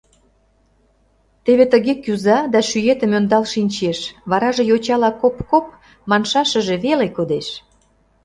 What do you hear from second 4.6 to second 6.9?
йочала коп-коп маншашыже